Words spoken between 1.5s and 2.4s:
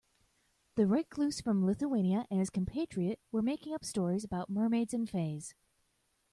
Lithuania and